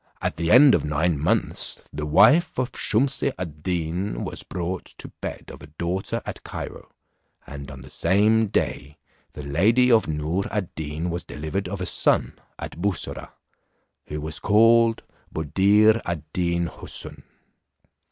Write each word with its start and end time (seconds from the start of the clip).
At 0.19 0.37
the 0.37 0.49
end 0.49 0.73
of 0.73 0.83
nine 0.83 1.19
months 1.19 1.83
the 1.93 2.07
wife 2.07 2.57
of 2.57 2.71
Shumse 2.71 3.31
ad 3.37 3.61
Deen 3.61 4.23
was 4.25 4.41
brought 4.41 4.85
to 4.97 5.09
bed 5.21 5.51
of 5.53 5.61
a 5.61 5.67
daughter 5.67 6.23
at 6.25 6.43
Cairo, 6.43 6.89
and 7.45 7.69
on 7.69 7.81
the 7.81 7.89
same 7.91 8.47
day 8.47 8.97
the 9.33 9.43
lady 9.43 9.91
of 9.91 10.07
Noor 10.07 10.45
ad 10.49 10.73
Deen 10.73 11.11
was 11.11 11.23
delivered 11.23 11.67
of 11.69 11.81
a 11.81 11.85
son 11.85 12.39
at 12.57 12.81
Bussorah, 12.81 13.29
who 14.07 14.19
was 14.21 14.39
called 14.39 15.03
Buddir 15.31 16.01
ad 16.03 16.23
Deen 16.33 16.65
Houssun. 16.65 17.21